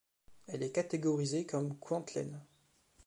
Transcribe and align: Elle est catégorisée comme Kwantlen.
Elle 0.47 0.63
est 0.63 0.71
catégorisée 0.71 1.45
comme 1.45 1.77
Kwantlen. 1.77 2.41